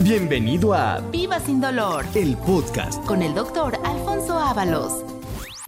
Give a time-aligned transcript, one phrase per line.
[0.00, 3.04] Bienvenido a Viva sin dolor el podcast.
[3.04, 5.04] con el doctor Alfonso Ábalos.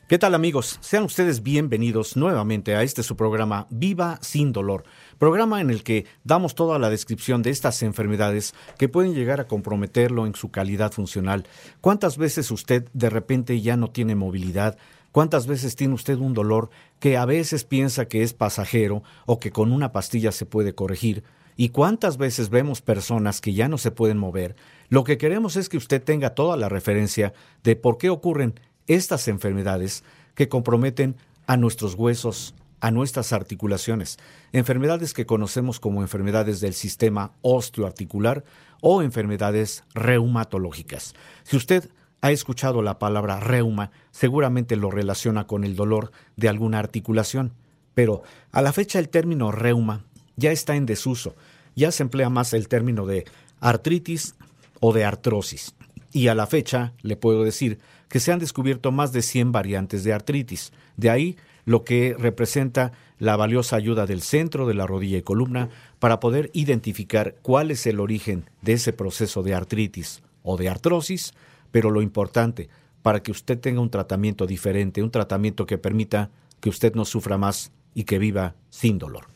[0.07, 0.79] ¿Qué tal amigos?
[0.81, 4.85] Sean ustedes bienvenidos nuevamente a este su programa Viva sin dolor,
[5.19, 9.49] programa en el que damos toda la descripción de estas enfermedades que pueden llegar a
[9.49, 11.45] comprometerlo en su calidad funcional.
[11.81, 14.79] ¿Cuántas veces usted de repente ya no tiene movilidad?
[15.13, 16.71] ¿Cuántas veces tiene usted un dolor
[17.01, 21.25] que a veces piensa que es pasajero o que con una pastilla se puede corregir?
[21.61, 24.57] ¿Y cuántas veces vemos personas que ya no se pueden mover?
[24.89, 29.29] Lo que queremos es que usted tenga toda la referencia de por qué ocurren estas
[29.29, 30.03] enfermedades
[30.35, 34.17] que comprometen a nuestros huesos, a nuestras articulaciones,
[34.55, 38.43] enfermedades que conocemos como enfermedades del sistema osteoarticular
[38.81, 41.15] o enfermedades reumatológicas.
[41.43, 41.91] Si usted
[42.23, 47.53] ha escuchado la palabra reuma, seguramente lo relaciona con el dolor de alguna articulación,
[47.93, 50.07] pero a la fecha el término reuma
[50.41, 51.37] ya está en desuso,
[51.77, 53.25] ya se emplea más el término de
[53.61, 54.35] artritis
[54.81, 55.75] o de artrosis.
[56.13, 60.03] Y a la fecha le puedo decir que se han descubierto más de 100 variantes
[60.03, 60.73] de artritis.
[60.97, 65.69] De ahí lo que representa la valiosa ayuda del centro de la rodilla y columna
[65.99, 71.35] para poder identificar cuál es el origen de ese proceso de artritis o de artrosis,
[71.71, 72.69] pero lo importante,
[73.03, 77.39] para que usted tenga un tratamiento diferente, un tratamiento que permita que usted no sufra
[77.39, 79.27] más y que viva sin dolor.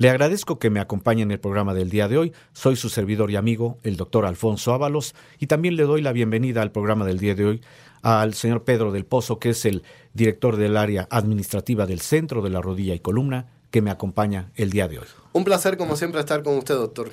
[0.00, 2.32] Le agradezco que me acompañe en el programa del día de hoy.
[2.52, 6.62] Soy su servidor y amigo, el doctor Alfonso Ábalos, y también le doy la bienvenida
[6.62, 7.60] al programa del día de hoy
[8.02, 9.82] al señor Pedro del Pozo, que es el
[10.14, 14.70] director del área administrativa del Centro de la Rodilla y Columna, que me acompaña el
[14.70, 15.06] día de hoy.
[15.32, 17.10] Un placer, como siempre, estar con usted, doctor.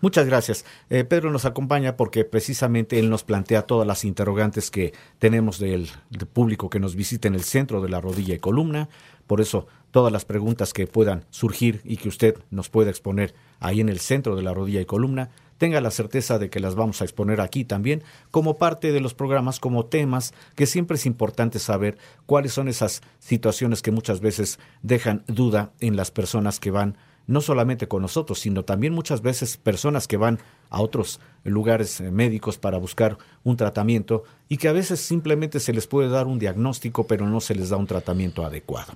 [0.00, 0.64] Muchas gracias.
[0.88, 5.90] Eh, Pedro nos acompaña porque precisamente él nos plantea todas las interrogantes que tenemos del,
[6.10, 8.88] del público que nos visita en el centro de la rodilla y columna.
[9.26, 13.80] Por eso, todas las preguntas que puedan surgir y que usted nos pueda exponer ahí
[13.80, 17.02] en el centro de la rodilla y columna, tenga la certeza de que las vamos
[17.02, 21.58] a exponer aquí también como parte de los programas, como temas que siempre es importante
[21.58, 26.96] saber cuáles son esas situaciones que muchas veces dejan duda en las personas que van
[27.26, 30.38] no solamente con nosotros, sino también muchas veces personas que van
[30.70, 35.72] a otros lugares eh, médicos para buscar un tratamiento y que a veces simplemente se
[35.72, 38.94] les puede dar un diagnóstico, pero no se les da un tratamiento adecuado.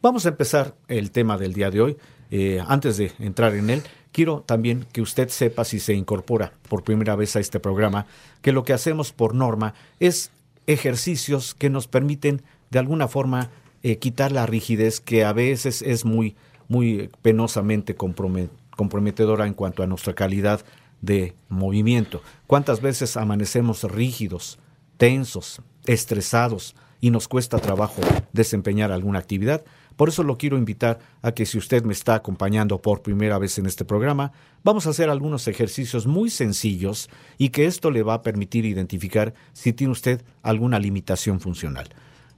[0.00, 1.96] Vamos a empezar el tema del día de hoy.
[2.30, 3.82] Eh, antes de entrar en él,
[4.12, 8.06] quiero también que usted sepa si se incorpora por primera vez a este programa,
[8.40, 10.30] que lo que hacemos por norma es
[10.68, 13.50] ejercicios que nos permiten de alguna forma
[13.82, 16.36] eh, quitar la rigidez que a veces es muy,
[16.68, 20.64] muy penosamente compromet- comprometedora en cuanto a nuestra calidad
[21.00, 22.22] de movimiento.
[22.46, 24.60] ¿Cuántas veces amanecemos rígidos,
[24.96, 28.00] tensos, estresados y nos cuesta trabajo
[28.32, 29.64] desempeñar alguna actividad?
[29.98, 33.58] Por eso lo quiero invitar a que si usted me está acompañando por primera vez
[33.58, 34.30] en este programa,
[34.62, 39.34] vamos a hacer algunos ejercicios muy sencillos y que esto le va a permitir identificar
[39.54, 41.88] si tiene usted alguna limitación funcional.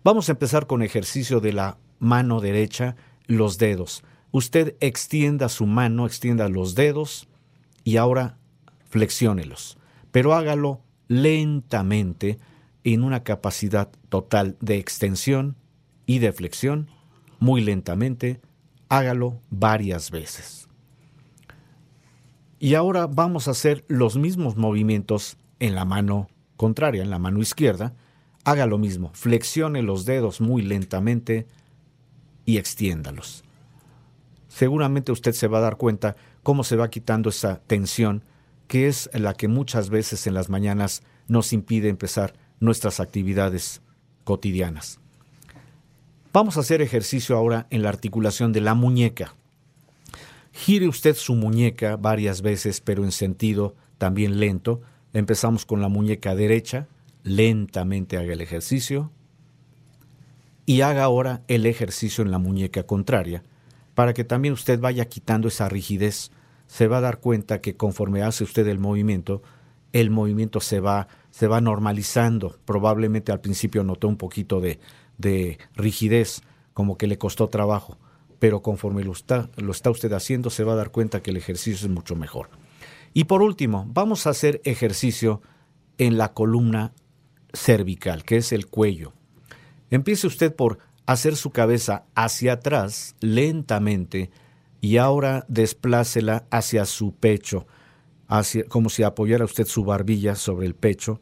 [0.03, 4.05] Vamos a empezar con ejercicio de la mano derecha, los dedos.
[4.31, 7.29] Usted extienda su mano, extienda los dedos
[7.85, 8.39] y ahora
[8.89, 9.77] flexiónelos,
[10.13, 12.39] pero hágalo lentamente
[12.85, 15.57] en una capacidad total de extensión
[16.07, 16.89] y de flexión,
[17.41, 18.41] muy lentamente,
[18.89, 20.69] hágalo varias veces.
[22.59, 27.41] Y ahora vamos a hacer los mismos movimientos en la mano contraria, en la mano
[27.41, 27.95] izquierda.
[28.45, 31.47] Haga lo mismo, flexione los dedos muy lentamente
[32.45, 33.45] y extiéndalos.
[34.49, 38.25] Seguramente usted se va a dar cuenta cómo se va quitando esa tensión
[38.67, 43.83] que es la que muchas veces en las mañanas nos impide empezar nuestras actividades
[44.25, 45.01] cotidianas.
[46.33, 49.35] Vamos a hacer ejercicio ahora en la articulación de la muñeca.
[50.53, 54.81] Gire usted su muñeca varias veces, pero en sentido también lento.
[55.13, 56.87] Empezamos con la muñeca derecha,
[57.25, 59.11] lentamente haga el ejercicio
[60.67, 63.43] y haga ahora el ejercicio en la muñeca contraria,
[63.97, 66.31] para que también usted vaya quitando esa rigidez.
[66.69, 69.43] Se va a dar cuenta que conforme hace usted el movimiento,
[69.93, 72.57] el movimiento se va, se va normalizando.
[72.65, 74.79] Probablemente al principio notó un poquito de,
[75.21, 77.99] de rigidez, como que le costó trabajo,
[78.39, 81.37] pero conforme lo está, lo está usted haciendo, se va a dar cuenta que el
[81.37, 82.49] ejercicio es mucho mejor.
[83.13, 85.43] Y por último, vamos a hacer ejercicio
[85.99, 86.93] en la columna
[87.53, 89.13] cervical, que es el cuello.
[89.91, 94.31] Empiece usted por hacer su cabeza hacia atrás lentamente
[94.81, 97.67] y ahora desplácela hacia su pecho,
[98.29, 101.21] hacia, como si apoyara usted su barbilla sobre el pecho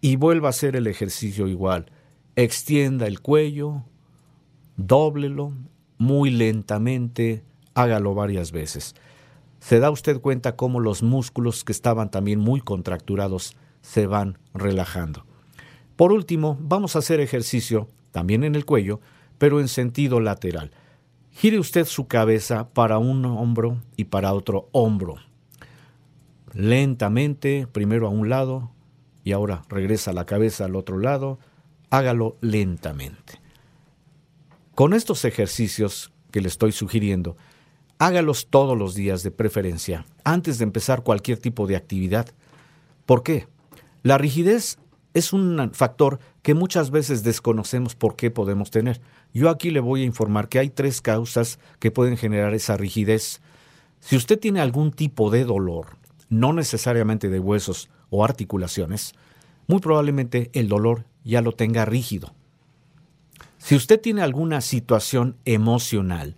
[0.00, 1.86] y vuelva a hacer el ejercicio igual.
[2.40, 3.82] Extienda el cuello,
[4.76, 5.54] dóblelo
[5.96, 7.42] muy lentamente,
[7.74, 8.94] hágalo varias veces.
[9.58, 15.26] se da usted cuenta cómo los músculos que estaban también muy contracturados se van relajando.
[15.96, 19.00] Por último, vamos a hacer ejercicio también en el cuello,
[19.38, 20.70] pero en sentido lateral.
[21.32, 25.16] Gire usted su cabeza para un hombro y para otro hombro.
[26.52, 28.70] Lentamente, primero a un lado
[29.24, 31.40] y ahora regresa la cabeza al otro lado.
[31.90, 33.40] Hágalo lentamente.
[34.74, 37.36] Con estos ejercicios que le estoy sugiriendo,
[37.98, 42.28] hágalos todos los días de preferencia, antes de empezar cualquier tipo de actividad.
[43.06, 43.48] ¿Por qué?
[44.02, 44.78] La rigidez
[45.14, 49.00] es un factor que muchas veces desconocemos por qué podemos tener.
[49.34, 53.40] Yo aquí le voy a informar que hay tres causas que pueden generar esa rigidez.
[54.00, 55.96] Si usted tiene algún tipo de dolor,
[56.28, 59.14] no necesariamente de huesos o articulaciones,
[59.66, 62.32] muy probablemente el dolor ya lo tenga rígido.
[63.58, 66.36] Si usted tiene alguna situación emocional,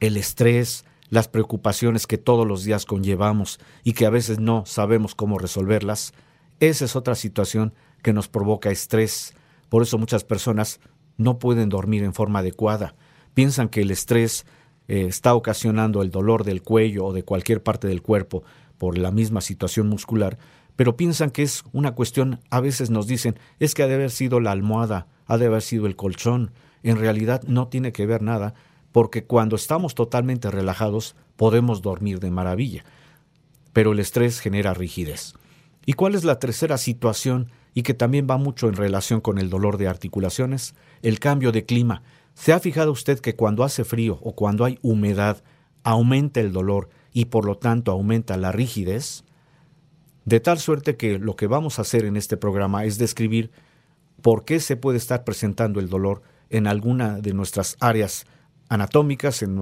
[0.00, 5.14] el estrés, las preocupaciones que todos los días conllevamos y que a veces no sabemos
[5.14, 6.14] cómo resolverlas,
[6.58, 9.34] esa es otra situación que nos provoca estrés.
[9.68, 10.80] Por eso muchas personas
[11.16, 12.96] no pueden dormir en forma adecuada.
[13.34, 14.46] Piensan que el estrés
[14.88, 18.42] eh, está ocasionando el dolor del cuello o de cualquier parte del cuerpo
[18.78, 20.38] por la misma situación muscular,
[20.76, 24.10] pero piensan que es una cuestión, a veces nos dicen, es que ha de haber
[24.10, 26.52] sido la almohada, ha de haber sido el colchón.
[26.82, 28.54] En realidad no tiene que ver nada,
[28.92, 32.84] porque cuando estamos totalmente relajados podemos dormir de maravilla.
[33.72, 35.34] Pero el estrés genera rigidez.
[35.86, 39.50] ¿Y cuál es la tercera situación y que también va mucho en relación con el
[39.50, 40.74] dolor de articulaciones?
[41.02, 42.02] El cambio de clima.
[42.34, 45.42] ¿Se ha fijado usted que cuando hace frío o cuando hay humedad
[45.82, 49.24] aumenta el dolor y por lo tanto aumenta la rigidez?
[50.24, 53.50] De tal suerte que lo que vamos a hacer en este programa es describir
[54.22, 58.26] por qué se puede estar presentando el dolor en alguna de nuestras áreas
[58.68, 59.58] anatómicas, en,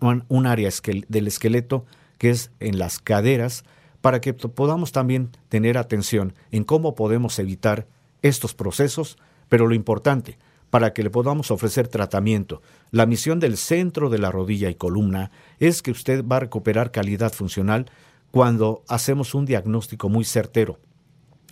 [0.00, 0.70] un área
[1.08, 1.86] del esqueleto
[2.18, 3.64] que es en las caderas,
[4.02, 7.86] para que podamos también tener atención en cómo podemos evitar
[8.20, 9.16] estos procesos,
[9.48, 12.60] pero lo importante, para que le podamos ofrecer tratamiento.
[12.90, 15.30] La misión del centro de la rodilla y columna
[15.60, 17.86] es que usted va a recuperar calidad funcional
[18.34, 20.80] cuando hacemos un diagnóstico muy certero.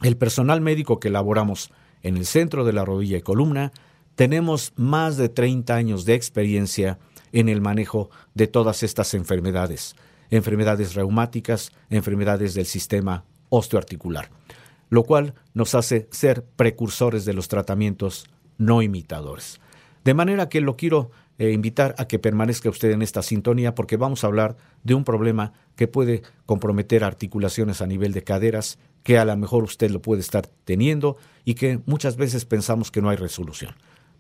[0.02, 1.70] El personal médico que elaboramos
[2.02, 3.70] en el centro de la rodilla y columna
[4.16, 6.98] tenemos más de 30 años de experiencia
[7.30, 9.94] en el manejo de todas estas enfermedades
[10.30, 14.30] enfermedades reumáticas, enfermedades del sistema osteoarticular,
[14.88, 18.26] lo cual nos hace ser precursores de los tratamientos
[18.58, 19.60] no imitadores.
[20.04, 21.12] De manera que lo quiero
[21.42, 25.02] eh, invitar a que permanezca usted en esta sintonía porque vamos a hablar de un
[25.02, 30.00] problema que puede comprometer articulaciones a nivel de caderas, que a lo mejor usted lo
[30.00, 33.74] puede estar teniendo y que muchas veces pensamos que no hay resolución.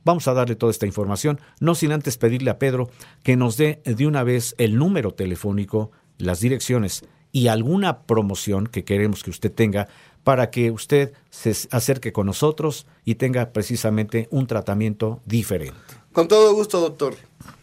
[0.04, 2.90] Vamos a darle toda esta información, no sin antes pedirle a Pedro
[3.22, 8.84] que nos dé de una vez el número telefónico las direcciones y alguna promoción que
[8.84, 9.88] queremos que usted tenga
[10.22, 15.76] para que usted se acerque con nosotros y tenga precisamente un tratamiento diferente.
[16.12, 17.14] Con todo gusto, doctor.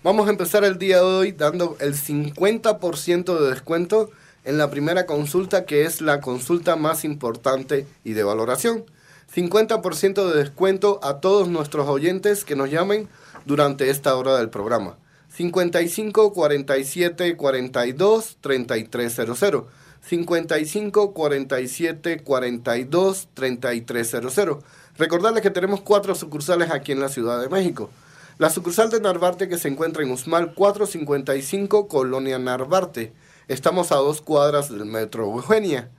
[0.03, 4.09] Vamos a empezar el día de hoy dando el 50% de descuento
[4.43, 8.85] en la primera consulta, que es la consulta más importante y de valoración.
[9.33, 13.07] 50% de descuento a todos nuestros oyentes que nos llamen
[13.45, 14.97] durante esta hora del programa.
[15.39, 19.63] 55 47 42 3300.
[20.01, 24.57] 55 47 42 3300.
[24.97, 27.89] Recordarles que tenemos cuatro sucursales aquí en la Ciudad de México.
[28.37, 33.13] La sucursal de Narvarte que se encuentra en Usmal 455, Colonia Narvarte.
[33.47, 35.89] Estamos a dos cuadras del Metro Eugenia.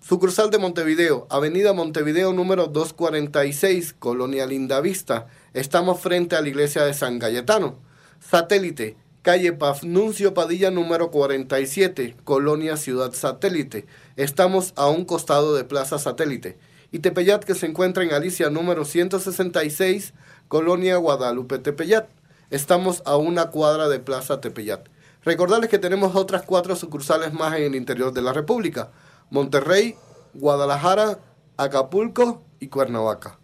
[0.00, 5.26] Sucursal de Montevideo, Avenida Montevideo número 246, Colonia Lindavista.
[5.54, 7.89] Estamos frente a la iglesia de San Cayetano.
[8.20, 13.86] Satélite, calle Pafnuncio Padilla número 47, Colonia Ciudad Satélite.
[14.14, 16.56] Estamos a un costado de Plaza Satélite.
[16.92, 20.12] Y Tepeyat, que se encuentra en Alicia número 166,
[20.46, 22.08] Colonia Guadalupe Tepeyat.
[22.50, 24.88] Estamos a una cuadra de Plaza Tepeyat.
[25.24, 28.92] Recordarles que tenemos otras cuatro sucursales más en el interior de la República.
[29.30, 29.96] Monterrey,
[30.34, 31.18] Guadalajara,
[31.56, 33.40] Acapulco y Cuernavaca.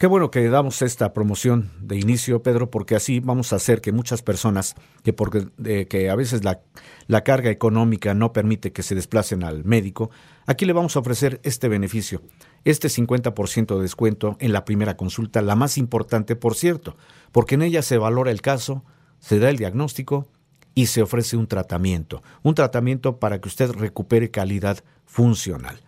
[0.00, 3.92] Qué bueno que damos esta promoción de inicio, Pedro, porque así vamos a hacer que
[3.92, 5.48] muchas personas, que, porque,
[5.90, 6.62] que a veces la,
[7.06, 10.08] la carga económica no permite que se desplacen al médico,
[10.46, 12.22] aquí le vamos a ofrecer este beneficio,
[12.64, 16.96] este 50% de descuento en la primera consulta, la más importante, por cierto,
[17.30, 18.82] porque en ella se valora el caso,
[19.18, 20.28] se da el diagnóstico
[20.74, 25.78] y se ofrece un tratamiento, un tratamiento para que usted recupere calidad funcional.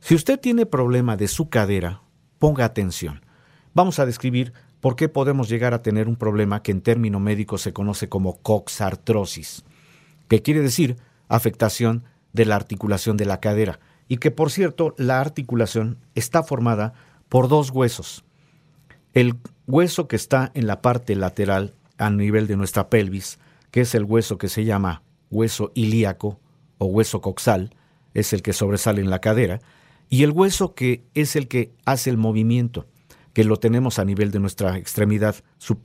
[0.00, 2.02] Si usted tiene problema de su cadera,
[2.38, 3.22] Ponga atención.
[3.74, 7.58] Vamos a describir por qué podemos llegar a tener un problema que en término médico
[7.58, 9.64] se conoce como coxartrosis.
[10.28, 13.80] que quiere decir afectación de la articulación de la cadera.
[14.08, 16.94] Y que, por cierto, la articulación está formada
[17.28, 18.24] por dos huesos.
[19.12, 23.38] El hueso que está en la parte lateral a nivel de nuestra pelvis,
[23.70, 26.38] que es el hueso que se llama hueso ilíaco
[26.78, 27.74] o hueso coxal,
[28.14, 29.60] es el que sobresale en la cadera,
[30.08, 32.86] y el hueso que es el que hace el movimiento,
[33.32, 35.36] que lo tenemos a nivel de nuestra extremidad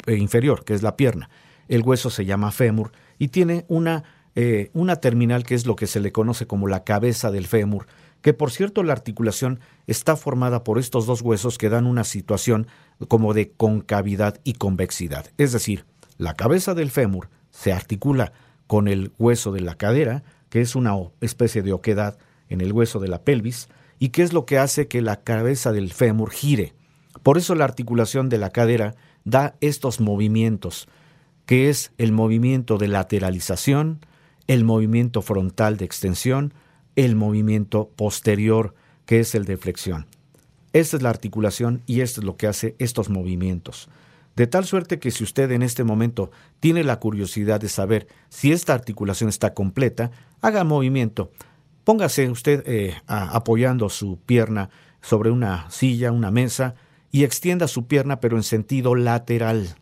[0.07, 1.29] eh, inferior, que es la pierna.
[1.67, 4.03] El hueso se llama fémur y tiene una,
[4.35, 7.85] eh, una terminal que es lo que se le conoce como la cabeza del fémur,
[8.21, 12.67] que por cierto la articulación está formada por estos dos huesos que dan una situación
[13.07, 15.27] como de concavidad y convexidad.
[15.37, 15.85] Es decir,
[16.17, 18.33] la cabeza del fémur se articula
[18.65, 22.99] con el hueso de la cadera, que es una especie de oquedad en el hueso
[22.99, 23.67] de la pelvis,
[23.99, 26.73] y que es lo que hace que la cabeza del fémur gire.
[27.23, 30.87] Por eso la articulación de la cadera da estos movimientos,
[31.45, 34.05] que es el movimiento de lateralización,
[34.47, 36.53] el movimiento frontal de extensión,
[36.95, 40.05] el movimiento posterior, que es el de flexión.
[40.73, 43.89] Esta es la articulación y esto es lo que hace estos movimientos.
[44.35, 48.51] De tal suerte que si usted en este momento tiene la curiosidad de saber si
[48.51, 50.09] esta articulación está completa,
[50.41, 51.31] haga movimiento.
[51.83, 54.69] Póngase usted eh, apoyando su pierna
[55.01, 56.75] sobre una silla, una mesa,
[57.11, 59.75] y extienda su pierna pero en sentido lateral.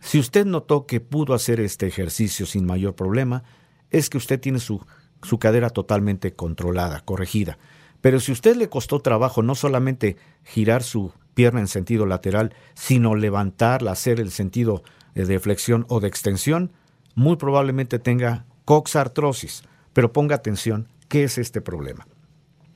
[0.00, 3.44] Si usted notó que pudo hacer este ejercicio sin mayor problema,
[3.90, 4.84] es que usted tiene su,
[5.22, 7.58] su cadera totalmente controlada, corregida.
[8.00, 13.14] Pero si usted le costó trabajo no solamente girar su pierna en sentido lateral, sino
[13.14, 14.82] levantarla, hacer el sentido
[15.14, 16.72] eh, de flexión o de extensión,
[17.14, 19.62] muy probablemente tenga coxartrosis.
[19.92, 22.06] Pero ponga atención, ¿qué es este problema?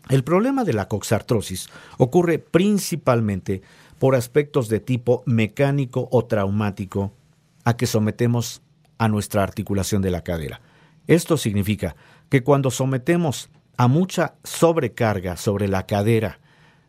[0.09, 3.63] El problema de la coxartrosis ocurre principalmente
[3.99, 7.13] por aspectos de tipo mecánico o traumático
[7.65, 8.63] a que sometemos
[8.99, 10.61] a nuestra articulación de la cadera.
[11.07, 11.97] Esto significa
[12.29, 16.39] que cuando sometemos a mucha sobrecarga sobre la cadera,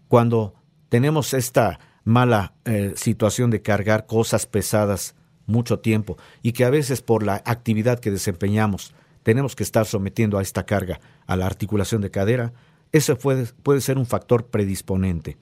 [0.07, 0.53] cuando
[0.89, 5.15] tenemos esta mala eh, situación de cargar cosas pesadas
[5.47, 8.93] mucho tiempo y que a veces por la actividad que desempeñamos
[9.25, 12.53] tenemos que estar sometiendo a esta carga a la articulación de cadera,
[12.91, 15.35] eso puede, puede ser un factor predisponente.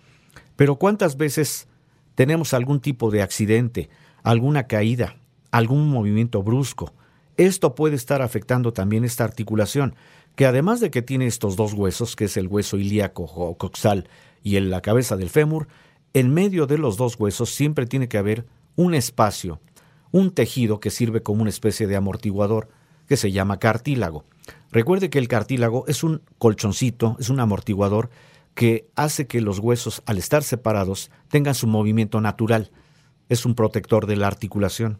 [0.56, 1.68] Pero ¿cuántas veces
[2.16, 3.90] tenemos algún tipo de accidente,
[4.24, 5.18] alguna caída,
[5.52, 6.94] algún movimiento brusco?
[7.36, 9.96] Esto puede estar afectando también esta articulación,
[10.38, 14.08] que además de que tiene estos dos huesos, que es el hueso ilíaco o coxal
[14.44, 15.68] y en la cabeza del fémur,
[16.14, 18.46] en medio de los dos huesos siempre tiene que haber
[18.78, 19.60] un espacio,
[20.12, 22.70] un tejido que sirve como una especie de amortiguador
[23.08, 24.26] que se llama cartílago.
[24.72, 28.10] Recuerde que el cartílago es un colchoncito, es un amortiguador
[28.56, 32.72] que hace que los huesos, al estar separados, tengan su movimiento natural.
[33.30, 35.00] Es un protector de la articulación.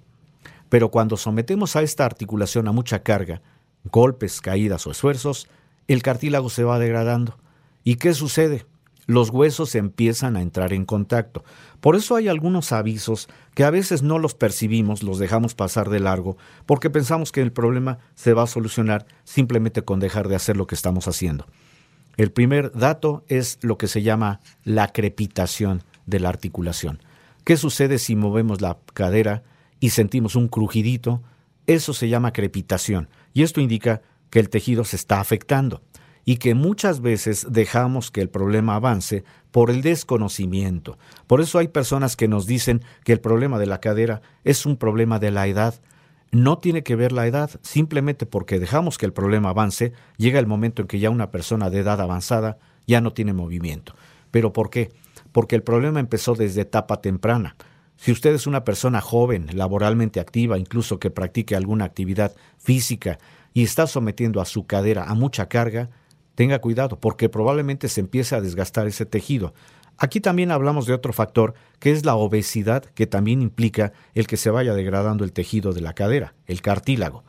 [0.70, 3.42] Pero cuando sometemos a esta articulación a mucha carga,
[3.84, 5.48] golpes, caídas o esfuerzos,
[5.88, 7.38] el cartílago se va degradando.
[7.84, 8.66] ¿Y qué sucede?
[9.06, 11.44] Los huesos empiezan a entrar en contacto.
[11.82, 16.00] Por eso hay algunos avisos que a veces no los percibimos, los dejamos pasar de
[16.00, 20.58] largo, porque pensamos que el problema se va a solucionar simplemente con dejar de hacer
[20.58, 21.46] lo que estamos haciendo.
[22.16, 27.02] El primer dato es lo que se llama la crepitación de la articulación.
[27.44, 29.44] ¿Qué sucede si movemos la cadera
[29.80, 31.24] y sentimos un crujidito?
[31.66, 35.82] Eso se llama crepitación y esto indica que el tejido se está afectando
[36.26, 40.98] y que muchas veces dejamos que el problema avance por el desconocimiento.
[41.28, 44.78] Por eso hay personas que nos dicen que el problema de la cadera es un
[44.78, 45.82] problema de la edad.
[46.32, 50.48] No tiene que ver la edad, simplemente porque dejamos que el problema avance, llega el
[50.48, 53.94] momento en que ya una persona de edad avanzada ya no tiene movimiento.
[54.32, 54.92] ¿Pero por qué?
[55.32, 57.56] Porque el problema empezó desde etapa temprana.
[57.98, 63.20] Si usted es una persona joven, laboralmente activa, incluso que practique alguna actividad física
[63.54, 65.90] y está sometiendo a su cadera a mucha carga,
[66.36, 69.54] tenga cuidado porque probablemente se empiece a desgastar ese tejido.
[69.98, 74.38] Aquí también hablamos de otro factor, que es la obesidad, que también implica el que
[74.38, 77.24] se vaya degradando el tejido de la cadera, el cartílago.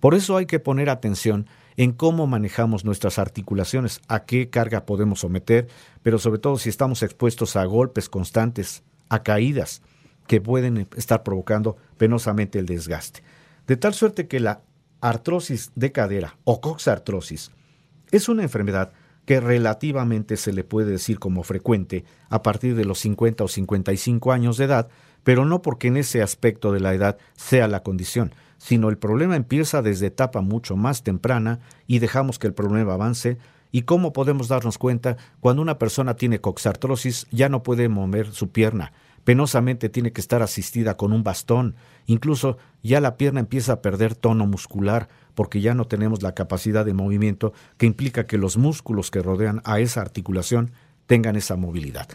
[0.00, 5.20] Por eso hay que poner atención en cómo manejamos nuestras articulaciones, a qué carga podemos
[5.20, 5.68] someter,
[6.02, 9.82] pero sobre todo si estamos expuestos a golpes constantes, a caídas
[10.26, 13.22] que pueden estar provocando penosamente el desgaste.
[13.66, 14.62] De tal suerte que la
[15.00, 17.50] artrosis de cadera o coxartrosis
[18.10, 18.92] es una enfermedad
[19.24, 24.32] que relativamente se le puede decir como frecuente a partir de los 50 o 55
[24.32, 24.88] años de edad,
[25.22, 29.36] pero no porque en ese aspecto de la edad sea la condición, sino el problema
[29.36, 33.38] empieza desde etapa mucho más temprana y dejamos que el problema avance.
[33.72, 38.50] ¿Y cómo podemos darnos cuenta cuando una persona tiene coxartrosis ya no puede mover su
[38.50, 38.92] pierna?
[39.22, 41.76] Penosamente tiene que estar asistida con un bastón,
[42.06, 45.08] incluso ya la pierna empieza a perder tono muscular
[45.40, 49.62] porque ya no tenemos la capacidad de movimiento que implica que los músculos que rodean
[49.64, 50.72] a esa articulación
[51.06, 52.06] tengan esa movilidad.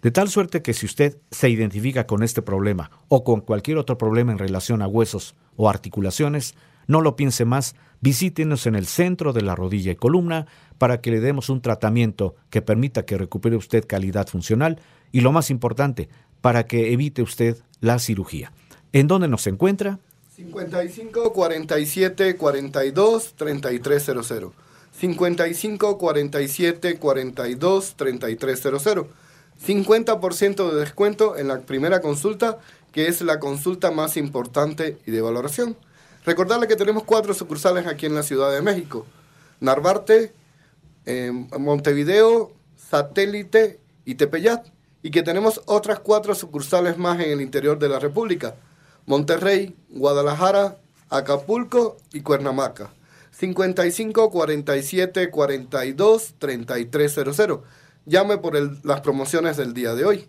[0.00, 3.98] De tal suerte que si usted se identifica con este problema o con cualquier otro
[3.98, 6.54] problema en relación a huesos o articulaciones,
[6.86, 10.46] no lo piense más, visítenos en el centro de la rodilla y columna
[10.78, 14.80] para que le demos un tratamiento que permita que recupere usted calidad funcional
[15.12, 16.08] y lo más importante,
[16.40, 18.54] para que evite usted la cirugía.
[18.94, 19.98] ¿En dónde nos encuentra?
[20.40, 24.52] 55 47 42 3300.
[24.92, 29.06] 55 47 42 3300.
[29.66, 32.58] 50% de descuento en la primera consulta,
[32.92, 35.76] que es la consulta más importante y de valoración.
[36.24, 39.04] Recordarle que tenemos cuatro sucursales aquí en la Ciudad de México.
[39.60, 40.32] Narvarte,
[41.58, 44.68] Montevideo, Satélite y Tepeyat.
[45.02, 48.54] Y que tenemos otras cuatro sucursales más en el interior de la República.
[49.06, 50.76] Monterrey, Guadalajara,
[51.08, 52.90] Acapulco y Cuernamaca.
[53.32, 57.60] 55 47 42 3300.
[58.06, 60.28] Llame por las promociones del día de hoy.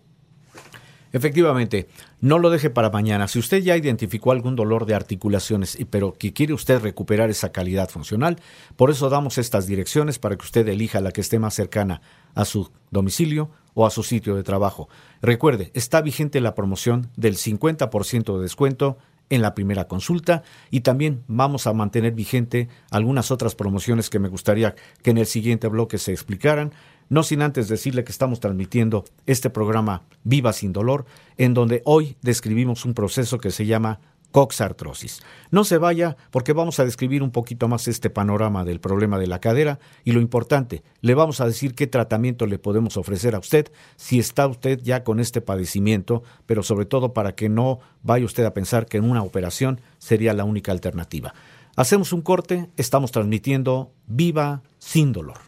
[1.14, 1.90] Efectivamente,
[2.22, 3.28] no lo deje para mañana.
[3.28, 7.90] Si usted ya identificó algún dolor de articulaciones, pero que quiere usted recuperar esa calidad
[7.90, 8.38] funcional,
[8.78, 12.02] por eso damos estas direcciones para que usted elija la que esté más cercana
[12.34, 14.90] a su domicilio o a su sitio de trabajo.
[15.22, 18.98] Recuerde, está vigente la promoción del 50% de descuento
[19.32, 24.28] en la primera consulta y también vamos a mantener vigente algunas otras promociones que me
[24.28, 26.74] gustaría que en el siguiente bloque se explicaran.
[27.10, 31.06] No sin antes decirle que estamos transmitiendo este programa Viva sin dolor,
[31.38, 34.00] en donde hoy describimos un proceso que se llama
[34.32, 35.22] coxartrosis.
[35.52, 39.28] No se vaya porque vamos a describir un poquito más este panorama del problema de
[39.28, 43.40] la cadera y lo importante, le vamos a decir qué tratamiento le podemos ofrecer a
[43.40, 48.26] usted si está usted ya con este padecimiento, pero sobre todo para que no vaya
[48.26, 51.34] usted a pensar que una operación sería la única alternativa.
[51.76, 55.40] Hacemos un corte, estamos transmitiendo Viva sin dolor.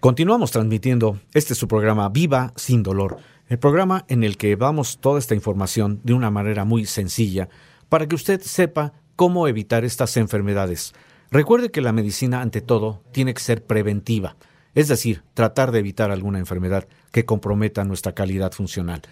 [0.00, 4.98] Continuamos transmitiendo este es su programa Viva sin dolor, el programa en el que vamos
[4.98, 7.48] toda esta información de una manera muy sencilla
[7.90, 10.94] para que usted sepa cómo evitar estas enfermedades.
[11.30, 14.36] Recuerde que la medicina, ante todo, tiene que ser preventiva,
[14.74, 19.02] es decir, tratar de evitar alguna enfermedad que comprometa nuestra calidad funcional.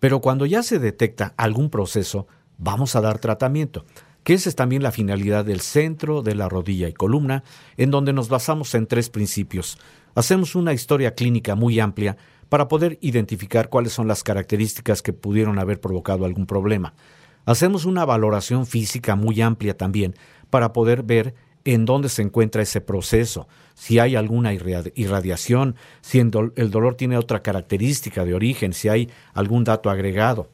[0.00, 2.26] Pero cuando ya se detecta algún proceso,
[2.58, 3.86] vamos a dar tratamiento,
[4.24, 7.44] que esa es también la finalidad del centro de la rodilla y columna,
[7.76, 9.78] en donde nos basamos en tres principios.
[10.14, 12.16] Hacemos una historia clínica muy amplia
[12.48, 16.94] para poder identificar cuáles son las características que pudieron haber provocado algún problema.
[17.46, 20.14] Hacemos una valoración física muy amplia también
[20.50, 26.70] para poder ver en dónde se encuentra ese proceso, si hay alguna irradiación, si el
[26.70, 30.50] dolor tiene otra característica de origen, si hay algún dato agregado.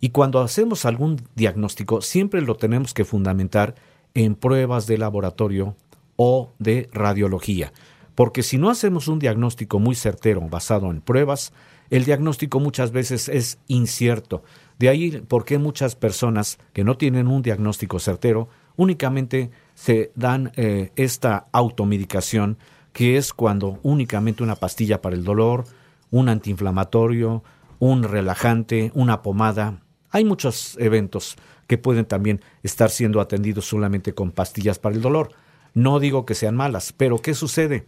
[0.00, 3.74] Y cuando hacemos algún diagnóstico, siempre lo tenemos que fundamentar
[4.14, 5.76] en pruebas de laboratorio
[6.16, 7.72] o de radiología.
[8.14, 11.52] Porque si no hacemos un diagnóstico muy certero basado en pruebas,
[11.90, 14.42] el diagnóstico muchas veces es incierto
[14.82, 20.50] de ahí por qué muchas personas que no tienen un diagnóstico certero únicamente se dan
[20.56, 22.58] eh, esta automedicación,
[22.92, 25.66] que es cuando únicamente una pastilla para el dolor,
[26.10, 27.44] un antiinflamatorio,
[27.78, 29.84] un relajante, una pomada.
[30.10, 31.36] Hay muchos eventos
[31.68, 35.28] que pueden también estar siendo atendidos solamente con pastillas para el dolor.
[35.74, 37.86] No digo que sean malas, pero ¿qué sucede?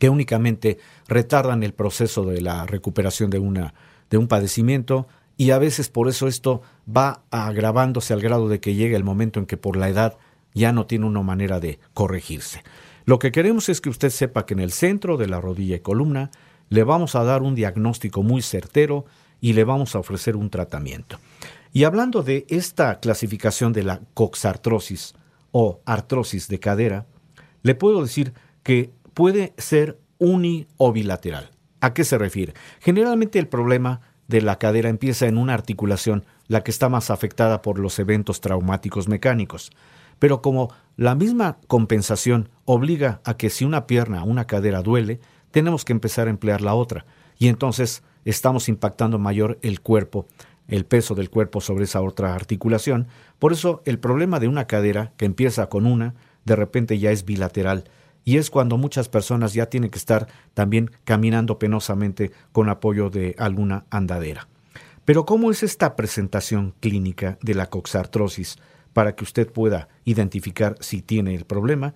[0.00, 3.74] Que únicamente retardan el proceso de la recuperación de, una,
[4.10, 8.74] de un padecimiento, y a veces por eso esto va agravándose al grado de que
[8.74, 10.16] llega el momento en que por la edad
[10.54, 12.62] ya no tiene una manera de corregirse.
[13.04, 15.80] Lo que queremos es que usted sepa que en el centro de la rodilla y
[15.80, 16.30] columna
[16.70, 19.04] le vamos a dar un diagnóstico muy certero
[19.40, 21.18] y le vamos a ofrecer un tratamiento.
[21.72, 25.14] Y hablando de esta clasificación de la coxartrosis
[25.52, 27.06] o artrosis de cadera,
[27.62, 31.50] le puedo decir que puede ser uni o bilateral.
[31.80, 32.54] ¿A qué se refiere?
[32.80, 37.62] Generalmente el problema de la cadera empieza en una articulación, la que está más afectada
[37.62, 39.70] por los eventos traumáticos mecánicos.
[40.18, 45.84] Pero como la misma compensación obliga a que si una pierna una cadera duele, tenemos
[45.84, 47.04] que empezar a emplear la otra.
[47.38, 50.26] Y entonces estamos impactando mayor el cuerpo,
[50.68, 53.08] el peso del cuerpo sobre esa otra articulación.
[53.38, 57.24] Por eso el problema de una cadera que empieza con una, de repente ya es
[57.24, 57.84] bilateral
[58.26, 63.36] y es cuando muchas personas ya tienen que estar también caminando penosamente con apoyo de
[63.38, 64.48] alguna andadera.
[65.04, 68.58] Pero ¿cómo es esta presentación clínica de la coxartrosis
[68.92, 71.94] para que usted pueda identificar si tiene el problema?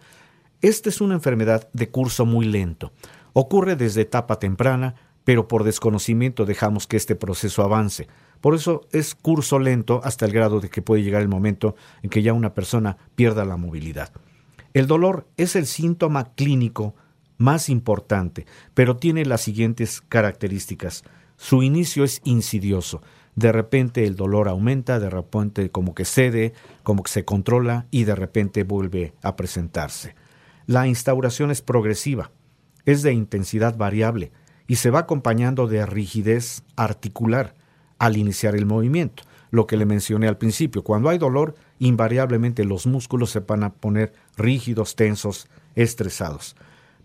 [0.62, 2.92] Esta es una enfermedad de curso muy lento.
[3.32, 8.06] Ocurre desde etapa temprana, pero por desconocimiento dejamos que este proceso avance.
[8.40, 12.10] Por eso es curso lento hasta el grado de que puede llegar el momento en
[12.10, 14.12] que ya una persona pierda la movilidad.
[14.72, 16.94] El dolor es el síntoma clínico
[17.38, 21.02] más importante, pero tiene las siguientes características.
[21.36, 23.02] Su inicio es insidioso.
[23.34, 26.52] De repente el dolor aumenta, de repente como que cede,
[26.82, 30.14] como que se controla y de repente vuelve a presentarse.
[30.66, 32.30] La instauración es progresiva,
[32.84, 34.30] es de intensidad variable
[34.68, 37.54] y se va acompañando de rigidez articular
[37.98, 39.24] al iniciar el movimiento.
[39.50, 43.72] Lo que le mencioné al principio, cuando hay dolor, invariablemente los músculos se van a
[43.72, 46.54] poner rígidos, tensos, estresados.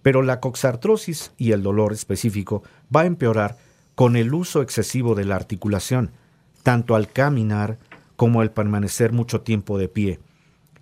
[0.04, 2.62] Pero la coxartrosis y el dolor específico
[2.96, 3.58] va a empeorar
[3.96, 6.12] con el uso excesivo de la articulación,
[6.62, 7.80] tanto al caminar
[8.18, 10.20] como al permanecer mucho tiempo de pie.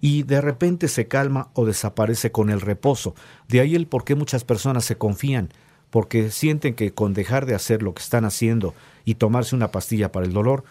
[0.01, 3.15] Y de repente se calma o desaparece con el reposo.
[3.47, 5.49] De ahí el por qué muchas personas se confían,
[5.91, 8.73] porque sienten que con dejar de hacer lo que están haciendo
[9.06, 10.63] y tomarse una pastilla para el dolor,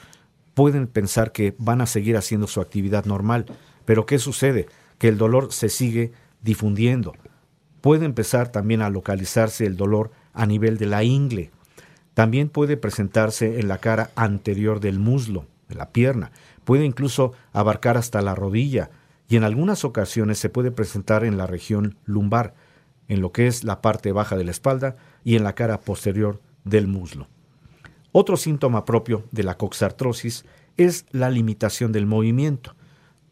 [0.54, 3.46] pueden pensar que van a seguir haciendo su actividad normal.
[3.84, 4.66] Pero ¿qué sucede?
[4.98, 6.12] Que el dolor se sigue
[6.42, 7.14] difundiendo.
[7.80, 11.50] Puede empezar también a localizarse el dolor a nivel de la ingle.
[12.14, 16.30] También puede presentarse en la cara anterior del muslo, de la pierna.
[16.64, 18.90] Puede incluso abarcar hasta la rodilla
[19.28, 22.54] y en algunas ocasiones se puede presentar en la región lumbar,
[23.08, 26.40] en lo que es la parte baja de la espalda y en la cara posterior
[26.64, 27.28] del muslo.
[28.12, 30.44] Otro síntoma propio de la coxartrosis
[30.76, 32.74] es la limitación del movimiento.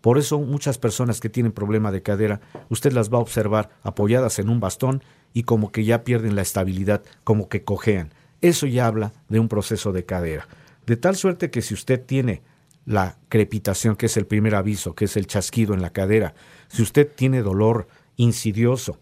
[0.01, 2.41] Por eso muchas personas que tienen problema de cadera,
[2.71, 5.03] usted las va a observar apoyadas en un bastón
[5.35, 8.15] y como que ya pierden la estabilidad, como que cojean.
[8.41, 10.49] Eso ya habla de un proceso de cadera.
[10.87, 12.43] De tal suerte que si usted tiene
[12.87, 16.35] la crepitación, que es el primer aviso, que es el chasquido en la cadera,
[16.69, 18.99] si usted tiene dolor insidioso,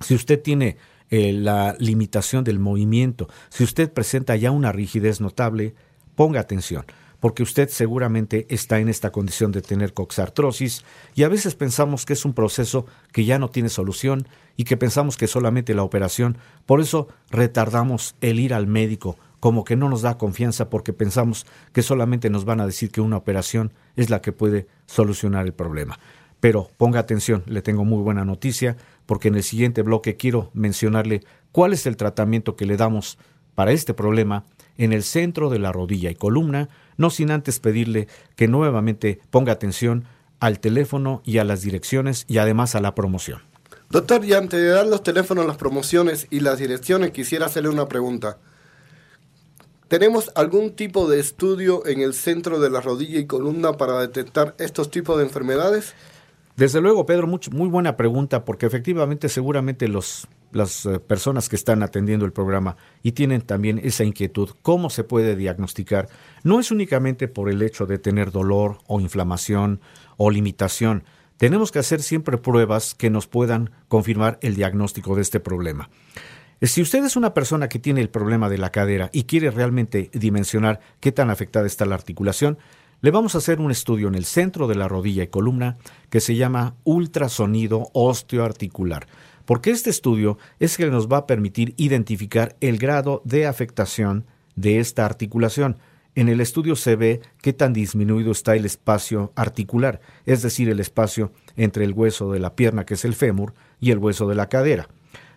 [0.00, 0.76] si usted tiene
[1.16, 5.76] eh, la limitación del movimiento, si usted presenta ya una rigidez notable,
[6.16, 6.86] ponga atención,
[7.20, 12.14] porque usted seguramente está en esta condición de tener coxartrosis y a veces pensamos que
[12.14, 16.36] es un proceso que ya no tiene solución y que pensamos que solamente la operación,
[16.66, 21.46] por eso retardamos el ir al médico, como que no nos da confianza porque pensamos
[21.72, 25.52] que solamente nos van a decir que una operación es la que puede solucionar el
[25.52, 26.00] problema.
[26.40, 31.22] Pero ponga atención, le tengo muy buena noticia, porque en el siguiente bloque quiero mencionarle
[31.52, 33.18] cuál es el tratamiento que le damos
[33.54, 34.44] para este problema
[34.76, 39.52] en el centro de la rodilla y columna, no sin antes pedirle que nuevamente ponga
[39.52, 40.04] atención
[40.40, 43.40] al teléfono y a las direcciones y además a la promoción.
[43.90, 47.86] Doctor, y antes de dar los teléfonos, las promociones y las direcciones, quisiera hacerle una
[47.86, 48.38] pregunta.
[49.88, 54.56] ¿Tenemos algún tipo de estudio en el centro de la rodilla y columna para detectar
[54.58, 55.94] estos tipos de enfermedades?
[56.56, 61.82] Desde luego, Pedro, muy buena pregunta, porque efectivamente seguramente los, las eh, personas que están
[61.82, 66.08] atendiendo el programa y tienen también esa inquietud, ¿cómo se puede diagnosticar?
[66.44, 69.80] No es únicamente por el hecho de tener dolor o inflamación
[70.16, 71.02] o limitación.
[71.38, 75.90] Tenemos que hacer siempre pruebas que nos puedan confirmar el diagnóstico de este problema.
[76.62, 80.08] Si usted es una persona que tiene el problema de la cadera y quiere realmente
[80.14, 82.58] dimensionar qué tan afectada está la articulación,
[83.04, 85.76] le vamos a hacer un estudio en el centro de la rodilla y columna
[86.08, 89.08] que se llama ultrasonido osteoarticular,
[89.44, 94.24] porque este estudio es el que nos va a permitir identificar el grado de afectación
[94.56, 95.76] de esta articulación.
[96.14, 100.80] En el estudio se ve qué tan disminuido está el espacio articular, es decir, el
[100.80, 104.34] espacio entre el hueso de la pierna, que es el fémur, y el hueso de
[104.34, 104.88] la cadera.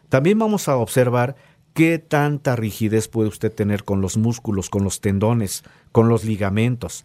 [0.08, 1.36] También vamos a observar
[1.74, 7.04] qué tanta rigidez puede usted tener con los músculos, con los tendones, con los ligamentos.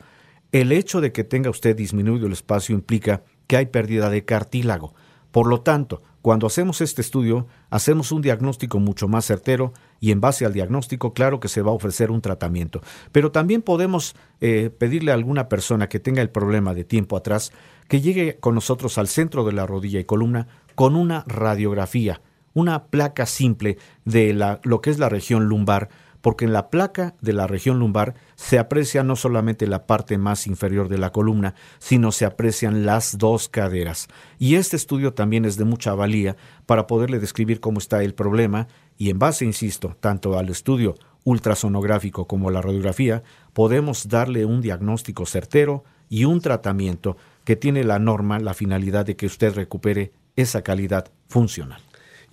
[0.52, 4.94] El hecho de que tenga usted disminuido el espacio implica que hay pérdida de cartílago.
[5.30, 10.20] Por lo tanto, cuando hacemos este estudio, hacemos un diagnóstico mucho más certero y en
[10.20, 12.82] base al diagnóstico, claro que se va a ofrecer un tratamiento.
[13.12, 17.50] Pero también podemos eh, pedirle a alguna persona que tenga el problema de tiempo atrás
[17.88, 22.20] que llegue con nosotros al centro de la rodilla y columna con una radiografía,
[22.52, 25.88] una placa simple de la, lo que es la región lumbar
[26.22, 30.46] porque en la placa de la región lumbar se aprecia no solamente la parte más
[30.46, 34.08] inferior de la columna, sino se aprecian las dos caderas.
[34.38, 38.68] Y este estudio también es de mucha valía para poderle describir cómo está el problema
[38.96, 44.60] y en base, insisto, tanto al estudio ultrasonográfico como a la radiografía, podemos darle un
[44.60, 50.12] diagnóstico certero y un tratamiento que tiene la norma, la finalidad de que usted recupere
[50.36, 51.80] esa calidad funcional.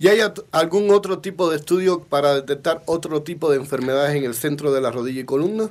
[0.00, 0.20] ¿Y hay
[0.52, 4.80] algún otro tipo de estudio para detectar otro tipo de enfermedades en el centro de
[4.80, 5.68] la rodilla y columna?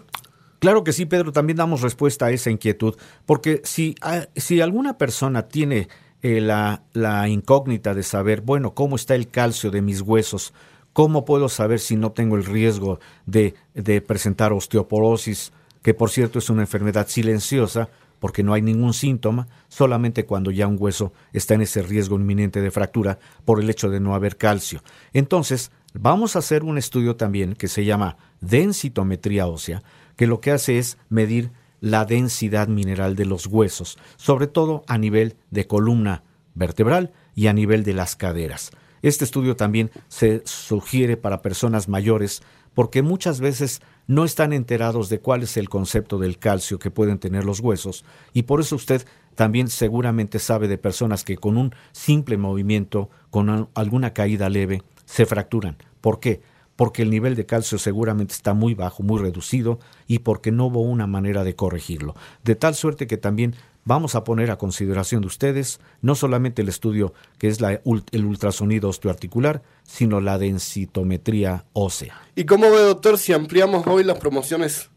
[0.60, 5.00] Claro que sí, Pedro, también damos respuesta a esa inquietud, porque si, ah, si alguna
[5.00, 5.88] persona tiene
[6.22, 10.54] eh, la, incógnita de saber, bueno, cómo está el calcio de mis huesos,
[10.94, 13.56] cómo puedo saber si no tengo el riesgo de
[14.06, 17.90] presentar osteoporosis, que por cierto es una enfermedad silenciosa,
[18.20, 22.62] porque no hay ningún síntoma, solamente cuando ya un hueso está en ese riesgo inminente
[22.62, 24.82] de fractura por el hecho de no haber calcio.
[25.14, 29.84] Entonces, vamos a hacer un estudio también que se llama densitometría ósea,
[30.16, 31.52] que lo que hace es medir
[31.82, 36.24] la densidad mineral de los huesos, sobre todo a nivel de columna
[36.56, 38.72] vertebral y a nivel de las caderas.
[39.02, 42.42] Este estudio también se sugiere para personas mayores
[42.80, 47.20] porque muchas veces no están enterados de cuál es el concepto del calcio que pueden
[47.20, 51.76] tener los huesos y por eso usted también seguramente sabe de personas que con un
[51.92, 55.76] simple movimiento, con alguna caída leve, se fracturan.
[56.00, 56.40] ¿Por qué?
[56.78, 60.80] Porque el nivel de calcio seguramente está muy bajo, muy reducido y porque no hubo
[60.80, 62.16] una manera de corregirlo.
[62.46, 63.56] De tal suerte que también
[63.90, 68.26] vamos a poner a consideración de ustedes no solamente el estudio que es la, el
[68.26, 72.22] ultrasonido osteoarticular, sino la densitometría ósea.
[72.36, 74.92] ¿Y cómo ve, doctor, si ampliamos hoy las promociones?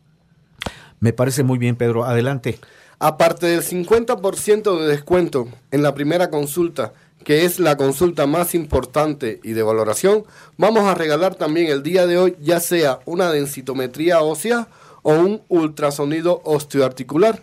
[1.00, 2.04] Me parece muy bien, Pedro.
[2.04, 2.58] Adelante.
[2.98, 6.92] Aparte del 50% de descuento en la primera consulta,
[7.24, 10.24] que es la consulta más importante y de valoración,
[10.58, 14.68] vamos a regalar también el día de hoy ya sea una densitometría ósea
[15.00, 17.40] o un ultrasonido osteoarticular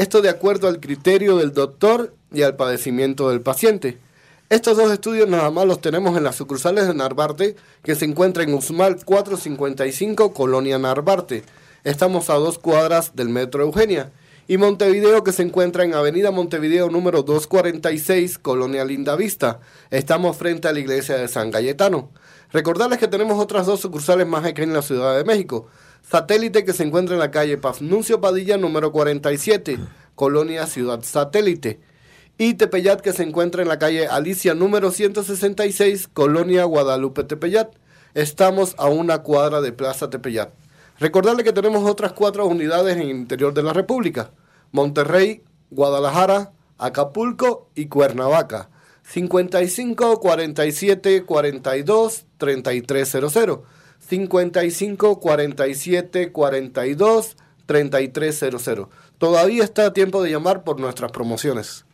[0.00, 3.98] esto de acuerdo al criterio del doctor y al padecimiento del paciente.
[4.48, 8.42] Estos dos estudios nada más los tenemos en las sucursales de Narvarte, que se encuentra
[8.42, 11.44] en Usmal 455, Colonia Narvarte.
[11.84, 14.10] Estamos a dos cuadras del Metro Eugenia.
[14.48, 19.60] Y Montevideo, que se encuentra en Avenida Montevideo número 246, Colonia Lindavista.
[19.90, 22.08] Estamos frente a la iglesia de San Cayetano.
[22.52, 25.68] Recordarles que tenemos otras dos sucursales más aquí en la Ciudad de México.
[26.10, 29.78] Satélite que se encuentra en la calle Pafnuncio Padilla número 47,
[30.16, 31.78] Colonia Ciudad Satélite.
[32.36, 37.76] Y Tepeyat que se encuentra en la calle Alicia número 166, Colonia Guadalupe Tepeyat.
[38.14, 40.50] Estamos a una cuadra de Plaza Tepeyat.
[40.98, 44.32] Recordarle que tenemos otras cuatro unidades en el interior de la República.
[44.72, 48.68] Monterrey, Guadalajara, Acapulco y Cuernavaca.
[49.04, 53.60] 55 47 42 3300
[54.10, 58.88] 55 47 42 3300.
[59.18, 61.84] Todavía está a tiempo de llamar por nuestras promociones.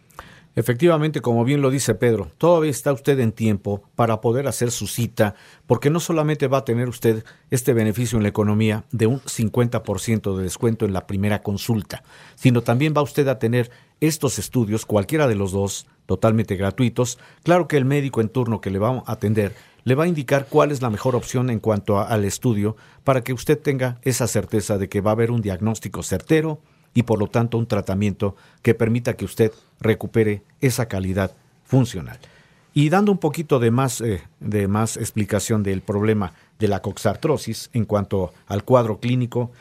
[0.54, 4.86] Efectivamente, como bien lo dice Pedro, todavía está usted en tiempo para poder hacer su
[4.86, 5.34] cita,
[5.66, 10.34] porque no solamente va a tener usted este beneficio en la economía de un 50%
[10.34, 12.02] de descuento en la primera consulta,
[12.36, 17.18] sino también va usted a tener estos estudios, cualquiera de los dos, totalmente gratuitos.
[17.42, 19.54] Claro que el médico en turno que le va a atender
[19.86, 23.32] le va a indicar cuál es la mejor opción en cuanto al estudio para que
[23.32, 26.60] usted tenga esa certeza de que va a haber un diagnóstico certero
[26.92, 32.18] y por lo tanto un tratamiento que permita que usted recupere esa calidad funcional.
[32.74, 37.70] Y dando un poquito de más, eh, de más explicación del problema de la coxartrosis
[37.72, 39.52] en cuanto al cuadro clínico,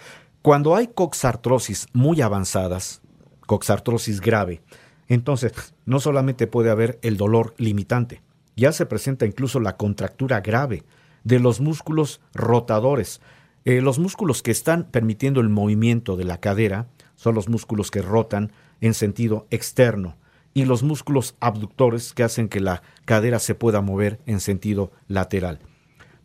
[0.42, 3.00] cuando hay coxartrosis muy avanzadas,
[3.46, 4.64] coxartrosis grave,
[5.08, 5.54] entonces
[5.86, 8.24] no solamente puede haber el dolor limitante,
[8.56, 10.84] ya se presenta incluso la contractura grave
[11.24, 13.22] de los músculos rotadores.
[13.66, 18.02] Eh, los músculos que están permitiendo el movimiento de la cadera son los músculos que
[18.02, 20.18] rotan en sentido externo
[20.54, 25.60] y los músculos abductores que hacen que la cadera se pueda mover en sentido lateral.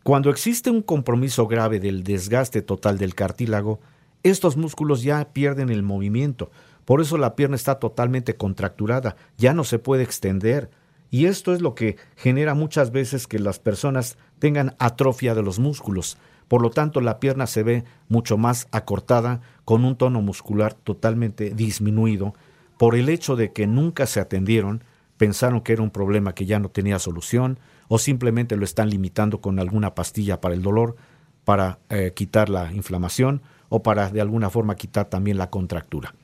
[0.03, 3.79] Cuando existe un compromiso grave del desgaste total del cartílago,
[4.23, 6.49] estos músculos ya pierden el movimiento.
[6.85, 10.69] Por eso la pierna está totalmente contracturada, ya no se puede extender,
[11.11, 15.59] y esto es lo que genera muchas veces que las personas tengan atrofia de los
[15.59, 16.17] músculos.
[16.47, 21.51] Por lo tanto, la pierna se ve mucho más acortada, con un tono muscular totalmente
[21.51, 22.33] disminuido,
[22.77, 24.83] por el hecho de que nunca se atendieron,
[25.17, 29.41] pensaron que era un problema que ya no tenía solución, o simplemente lo están limitando
[29.41, 30.95] con alguna pastilla para el dolor,
[31.43, 36.15] para eh, quitar la inflamación, o para de alguna forma quitar también la contractura.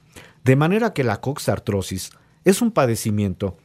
[0.46, 2.12] De manera que la coxartrosis
[2.46, 3.58] es un padecimiento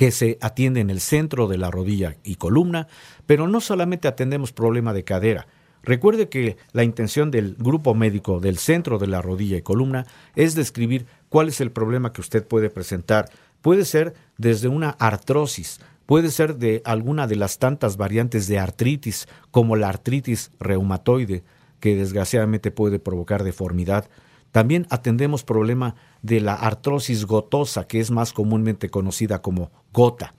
[0.00, 2.88] que se atiende en el centro de la rodilla y columna,
[3.26, 5.46] pero no solamente atendemos problema de cadera.
[5.82, 10.54] Recuerde que la intención del grupo médico del centro de la rodilla y columna es
[10.54, 13.28] describir cuál es el problema que usted puede presentar.
[13.60, 19.28] Puede ser desde una artrosis, puede ser de alguna de las tantas variantes de artritis,
[19.50, 21.44] como la artritis reumatoide,
[21.78, 24.08] que desgraciadamente puede provocar deformidad,
[24.52, 30.34] también atendemos problema de la artrosis gotosa, que es más comúnmente conocida como gota.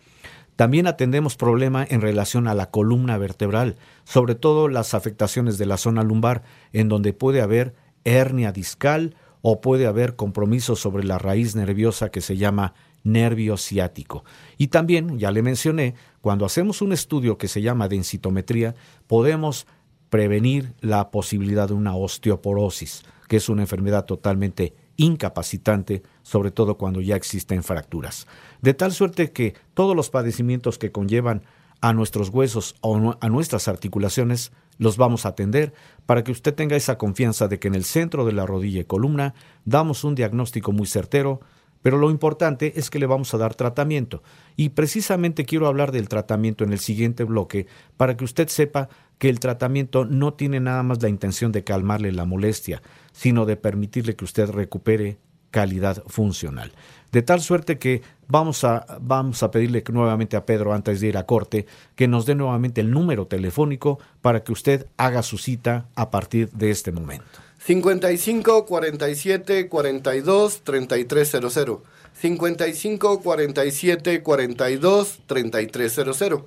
[0.56, 5.78] También atendemos problema en relación a la columna vertebral, sobre todo las afectaciones de la
[5.78, 6.44] zona lumbar,
[6.74, 12.22] en donde puede haber hernia discal o puede haber compromiso sobre la raíz nerviosa que
[12.22, 14.24] se llama nervio ciático.
[14.58, 18.76] Y también, ya le mencioné, cuando hacemos un estudio que se llama densitometría,
[19.08, 19.66] podemos
[20.10, 27.00] prevenir la posibilidad de una osteoporosis que es una enfermedad totalmente incapacitante, sobre todo cuando
[27.00, 28.28] ya existen fracturas.
[28.62, 31.44] De tal suerte que todos los padecimientos que conllevan
[31.80, 35.74] a nuestros huesos o a nuestras articulaciones los vamos a atender
[36.06, 38.84] para que usted tenga esa confianza de que en el centro de la rodilla y
[38.84, 41.40] columna damos un diagnóstico muy certero,
[41.82, 44.24] pero lo importante es que le vamos a dar tratamiento.
[44.58, 48.90] Y precisamente quiero hablar del tratamiento en el siguiente bloque para que usted sepa
[49.22, 52.82] que el tratamiento no tiene nada más la intención de calmarle la molestia,
[53.12, 55.20] sino de permitirle que usted recupere
[55.52, 56.72] calidad funcional.
[57.12, 61.18] De tal suerte que vamos a, vamos a pedirle nuevamente a Pedro, antes de ir
[61.20, 65.86] a corte, que nos dé nuevamente el número telefónico para que usted haga su cita
[65.94, 67.24] a partir de este momento.
[67.60, 71.80] 55 47 42 3300.
[72.16, 76.42] 55 47 42 3300.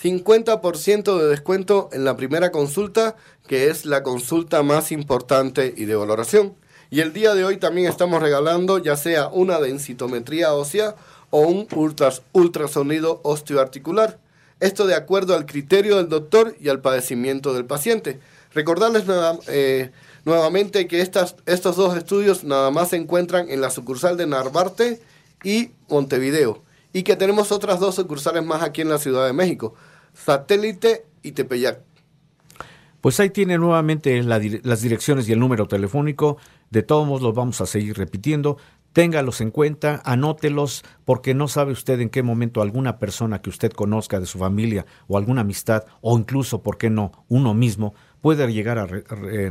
[0.00, 5.96] 50% de descuento en la primera consulta, que es la consulta más importante y de
[5.96, 6.54] valoración.
[6.90, 10.94] Y el día de hoy también estamos regalando ya sea una densitometría ósea
[11.30, 11.68] o un
[12.32, 14.18] ultrasonido osteoarticular.
[14.60, 18.18] Esto de acuerdo al criterio del doctor y al padecimiento del paciente.
[18.54, 19.04] Recordarles
[19.48, 19.90] eh,
[20.24, 25.00] nuevamente que estas, estos dos estudios nada más se encuentran en la sucursal de Narvarte
[25.44, 26.62] y Montevideo.
[26.98, 29.74] Y que tenemos otras dos sucursales más aquí en la Ciudad de México,
[30.14, 31.78] Satélite y Tepeyac.
[33.00, 36.38] Pues ahí tiene nuevamente las direcciones y el número telefónico.
[36.70, 38.56] De todos modos los vamos a seguir repitiendo.
[38.92, 43.70] Téngalos en cuenta, anótelos, porque no sabe usted en qué momento alguna persona que usted
[43.70, 48.52] conozca de su familia o alguna amistad, o incluso, ¿por qué no?, uno mismo, puede
[48.52, 48.88] llegar a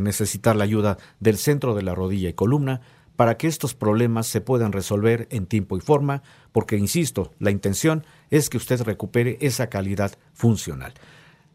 [0.02, 2.82] necesitar la ayuda del centro de la rodilla y columna
[3.18, 8.06] para que estos problemas se puedan resolver en tiempo y forma, porque, insisto, la intención
[8.30, 10.94] es que usted recupere esa calidad funcional.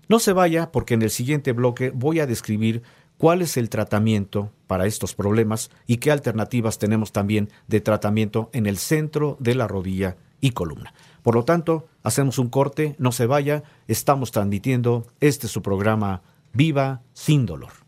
[0.08, 2.82] No se vaya porque en el siguiente bloque voy a describir
[3.16, 8.66] cuál es el tratamiento para estos problemas y qué alternativas tenemos también de tratamiento en
[8.66, 10.92] el centro de la rodilla y columna.
[11.22, 16.22] Por lo tanto, hacemos un corte, no se vaya, estamos transmitiendo este su programa
[16.52, 17.81] Viva sin dolor.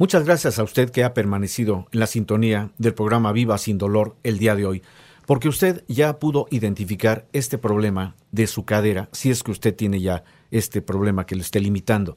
[0.00, 4.16] Muchas gracias a usted que ha permanecido en la sintonía del programa Viva sin dolor
[4.22, 4.82] el día de hoy,
[5.26, 10.00] porque usted ya pudo identificar este problema de su cadera, si es que usted tiene
[10.00, 12.16] ya este problema que le esté limitando.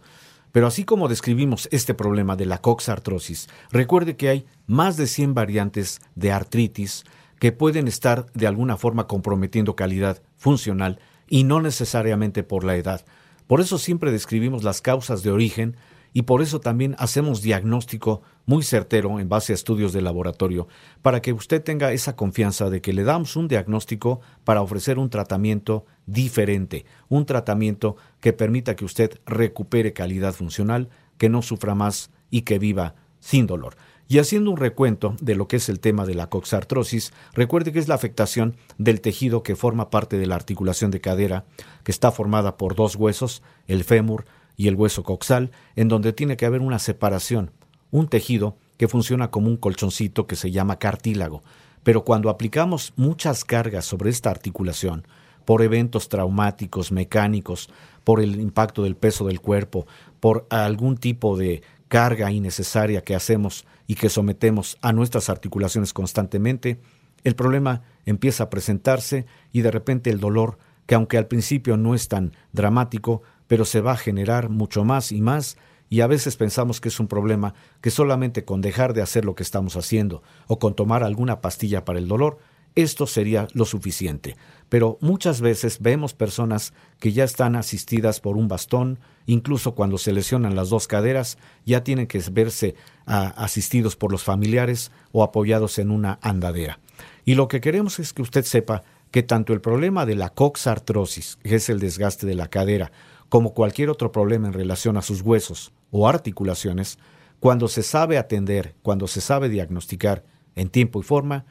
[0.53, 5.33] Pero así como describimos este problema de la coxartrosis, recuerde que hay más de 100
[5.33, 7.03] variantes de artritis
[7.37, 13.03] que pueden estar de alguna forma comprometiendo calidad funcional y no necesariamente por la edad.
[13.45, 15.75] Por eso siempre describimos las causas de origen
[16.13, 20.67] y por eso también hacemos diagnóstico muy certero en base a estudios de laboratorio,
[21.01, 25.09] para que usted tenga esa confianza de que le damos un diagnóstico para ofrecer un
[25.09, 32.11] tratamiento diferente, un tratamiento que permita que usted recupere calidad funcional, que no sufra más
[32.29, 33.75] y que viva sin dolor.
[34.09, 37.79] Y haciendo un recuento de lo que es el tema de la coxartrosis, recuerde que
[37.79, 41.45] es la afectación del tejido que forma parte de la articulación de cadera,
[41.83, 46.37] que está formada por dos huesos, el fémur, y el hueso coxal, en donde tiene
[46.37, 47.51] que haber una separación,
[47.91, 51.43] un tejido que funciona como un colchoncito que se llama cartílago.
[51.83, 55.05] Pero cuando aplicamos muchas cargas sobre esta articulación,
[55.45, 57.69] por eventos traumáticos, mecánicos,
[58.03, 59.85] por el impacto del peso del cuerpo,
[60.19, 66.79] por algún tipo de carga innecesaria que hacemos y que sometemos a nuestras articulaciones constantemente,
[67.23, 71.95] el problema empieza a presentarse y de repente el dolor, que aunque al principio no
[71.95, 73.21] es tan dramático,
[73.53, 76.99] pero se va a generar mucho más y más y a veces pensamos que es
[76.99, 81.03] un problema que solamente con dejar de hacer lo que estamos haciendo o con tomar
[81.03, 82.39] alguna pastilla para el dolor,
[82.73, 84.37] esto sería lo suficiente.
[84.69, 90.13] Pero muchas veces vemos personas que ya están asistidas por un bastón, incluso cuando se
[90.13, 92.73] lesionan las dos caderas, ya tienen que verse
[93.05, 96.79] ah, asistidos por los familiares o apoyados en una andadera.
[97.23, 101.37] Y lo que queremos es que usted sepa que tanto el problema de la coxartrosis,
[101.43, 102.91] que es el desgaste de la cadera,
[103.33, 106.99] como cualquier otro problema en relación a sus huesos o articulaciones,
[107.39, 110.23] cuando se sabe atender, cuando se sabe diagnosticar
[110.55, 111.43] en tiempo y forma,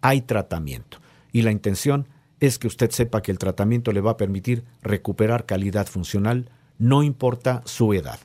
[0.00, 0.96] hay tratamiento.
[1.32, 2.08] Y la intención
[2.40, 7.02] es que usted sepa que el tratamiento le va a permitir recuperar calidad funcional, no
[7.02, 8.18] importa su edad.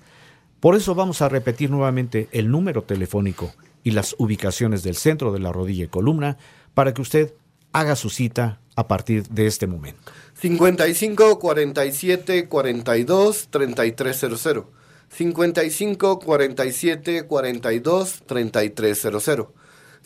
[0.61, 3.51] Por eso vamos a repetir nuevamente el número telefónico
[3.83, 6.37] y las ubicaciones del centro de la rodilla y columna
[6.73, 7.33] para que usted
[7.73, 10.13] haga su cita a partir de este momento.
[10.41, 14.65] 55 47 42 3300.
[15.07, 19.47] 55 47 42 3300.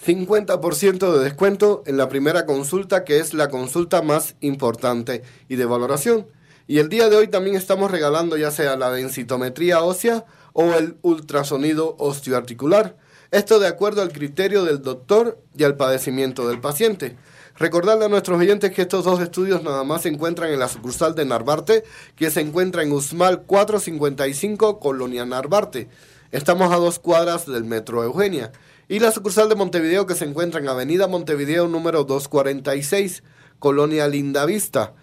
[0.06, 5.64] 50% de descuento en la primera consulta, que es la consulta más importante y de
[5.64, 6.28] valoración.
[6.68, 10.98] Y el día de hoy también estamos regalando ya sea la densitometría ósea o el
[11.02, 12.98] ultrasonido osteoarticular.
[13.32, 17.16] Esto de acuerdo al criterio del doctor y al padecimiento del paciente.
[17.58, 21.16] Recordarle a nuestros oyentes que estos dos estudios nada más se encuentran en la sucursal
[21.16, 21.86] de Narvarte,
[22.18, 25.88] que se encuentra en Usmal 455, Colonia Narvarte.
[26.32, 28.51] Estamos a dos cuadras del Metro Eugenia.
[28.89, 33.24] Y la sucursal de Montevideo, que se encuentra en Avenida Montevideo número 246,
[33.60, 34.93] Colonia Lindavista.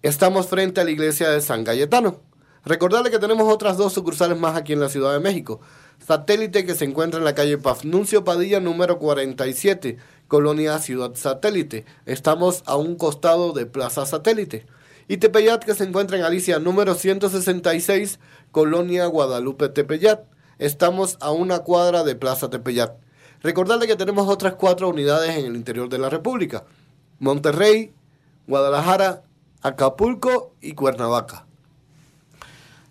[0.00, 2.22] Estamos frente a la iglesia de San Cayetano.
[2.64, 5.60] Recordarle que tenemos otras dos sucursales más aquí en la Ciudad de México.
[6.06, 9.98] Satélite que se encuentra en la calle Pafnuncio Padilla número 47,
[10.28, 11.86] Colonia Ciudad Satélite.
[12.06, 14.66] Estamos a un costado de Plaza Satélite.
[15.08, 18.20] Y Tepeyat que se encuentra en Alicia número 166,
[18.52, 20.20] Colonia Guadalupe Tepeyat.
[20.58, 22.92] Estamos a una cuadra de Plaza Tepeyat.
[23.40, 26.64] Recordarle que tenemos otras cuatro unidades en el interior de la República.
[27.18, 27.92] Monterrey,
[28.46, 29.22] Guadalajara,
[29.62, 31.46] Acapulco y Cuernavaca.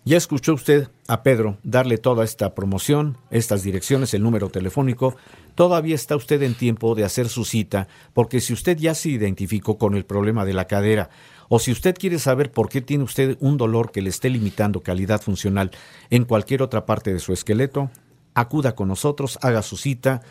[0.04, 5.16] Ya escuchó usted a Pedro darle toda esta promoción, estas direcciones, el número telefónico.
[5.58, 9.76] Todavía está usted en tiempo de hacer su cita, porque si usted ya se identificó
[9.76, 11.10] con el problema de la cadera,
[11.48, 14.84] o si usted quiere saber por qué tiene usted un dolor que le esté limitando
[14.84, 15.72] calidad funcional
[16.10, 17.90] en cualquier otra parte de su esqueleto,
[18.34, 20.22] acuda con nosotros, haga su cita,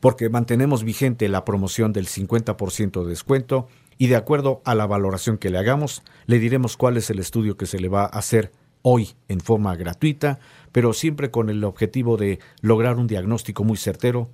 [0.00, 5.38] porque mantenemos vigente la promoción del 50% de descuento y de acuerdo a la valoración
[5.38, 8.52] que le hagamos, le diremos cuál es el estudio que se le va a hacer
[8.82, 10.40] hoy en forma gratuita,
[10.72, 14.28] pero siempre con el objetivo de lograr un diagnóstico muy certero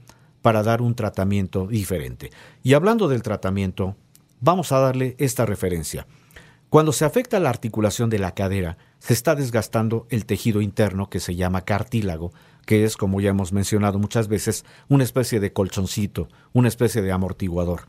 [0.44, 2.30] para dar un tratamiento diferente.
[2.62, 3.96] Y hablando del tratamiento,
[4.40, 6.06] vamos a darle esta referencia.
[6.68, 11.18] Cuando se afecta la articulación de la cadera, se está desgastando el tejido interno que
[11.18, 12.34] se llama cartílago,
[12.66, 17.10] que es, como ya hemos mencionado muchas veces, una especie de colchoncito, una especie de
[17.10, 17.88] amortiguador.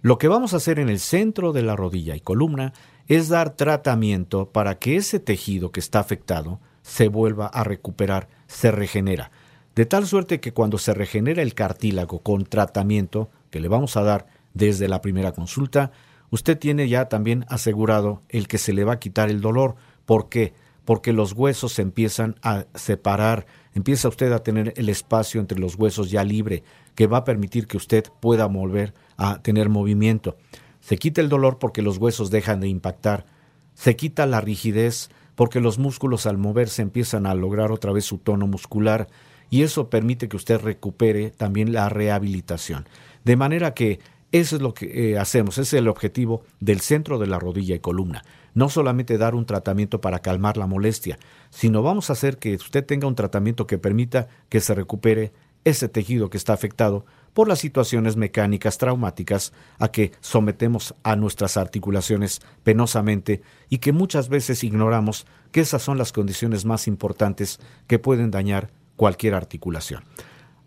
[0.00, 2.72] Lo que vamos a hacer en el centro de la rodilla y columna
[3.08, 8.70] es dar tratamiento para que ese tejido que está afectado se vuelva a recuperar, se
[8.70, 9.30] regenera.
[9.78, 14.02] De tal suerte que cuando se regenera el cartílago con tratamiento que le vamos a
[14.02, 15.92] dar desde la primera consulta,
[16.30, 19.76] usted tiene ya también asegurado el que se le va a quitar el dolor.
[20.04, 20.52] ¿Por qué?
[20.84, 25.76] Porque los huesos se empiezan a separar, empieza usted a tener el espacio entre los
[25.76, 26.64] huesos ya libre,
[26.96, 30.36] que va a permitir que usted pueda volver a tener movimiento.
[30.80, 33.26] Se quita el dolor porque los huesos dejan de impactar.
[33.74, 38.18] Se quita la rigidez porque los músculos al moverse empiezan a lograr otra vez su
[38.18, 39.06] tono muscular
[39.50, 42.86] y eso permite que usted recupere también la rehabilitación.
[43.24, 47.18] De manera que eso es lo que eh, hacemos, ese es el objetivo del centro
[47.18, 48.24] de la rodilla y columna.
[48.54, 51.18] No solamente dar un tratamiento para calmar la molestia,
[51.50, 55.32] sino vamos a hacer que usted tenga un tratamiento que permita que se recupere
[55.64, 61.56] ese tejido que está afectado por las situaciones mecánicas traumáticas a que sometemos a nuestras
[61.56, 67.98] articulaciones penosamente y que muchas veces ignoramos que esas son las condiciones más importantes que
[67.98, 70.02] pueden dañar cualquier articulación.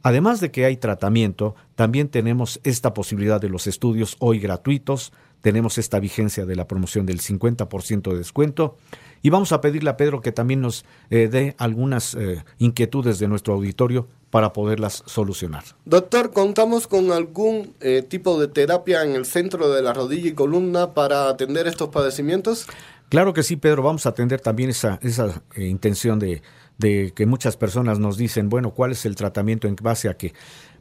[0.03, 5.77] Además de que hay tratamiento, también tenemos esta posibilidad de los estudios hoy gratuitos, tenemos
[5.77, 8.77] esta vigencia de la promoción del 50% de descuento
[9.21, 13.27] y vamos a pedirle a Pedro que también nos eh, dé algunas eh, inquietudes de
[13.27, 15.63] nuestro auditorio para poderlas solucionar.
[15.85, 20.33] Doctor, ¿contamos con algún eh, tipo de terapia en el centro de la rodilla y
[20.33, 22.67] columna para atender estos padecimientos?
[23.09, 23.83] Claro que sí, Pedro.
[23.83, 26.41] Vamos a atender también esa, esa intención de,
[26.81, 30.33] de que muchas personas nos dicen, bueno, ¿cuál es el tratamiento en base a que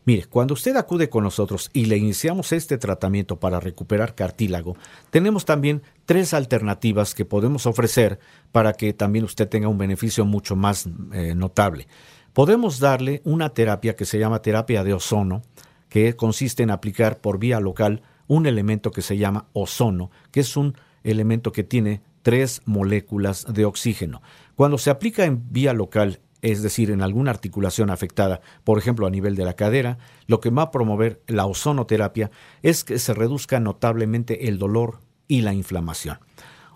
[0.07, 4.77] Mire, cuando usted acude con nosotros y le iniciamos este tratamiento para recuperar cartílago,
[5.11, 8.19] tenemos también tres alternativas que podemos ofrecer
[8.51, 11.87] para que también usted tenga un beneficio mucho más eh, notable.
[12.33, 15.43] Podemos darle una terapia que se llama terapia de ozono,
[15.91, 20.57] que consiste en aplicar por vía local un elemento que se llama ozono, que es
[20.57, 24.23] un elemento que tiene tres moléculas de oxígeno.
[24.55, 29.11] Cuando se aplica en vía local, es decir, en alguna articulación afectada, por ejemplo a
[29.11, 32.31] nivel de la cadera, lo que va a promover la ozonoterapia
[32.63, 36.19] es que se reduzca notablemente el dolor y la inflamación.